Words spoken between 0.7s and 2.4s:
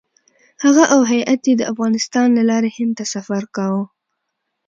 او هیات یې د افغانستان